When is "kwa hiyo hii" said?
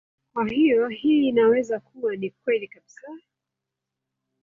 0.33-1.27